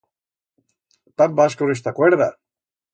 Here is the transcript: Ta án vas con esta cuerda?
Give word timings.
Ta 1.15 1.23
án 1.27 1.31
vas 1.39 1.53
con 1.59 1.69
esta 1.77 1.97
cuerda? 1.99 2.29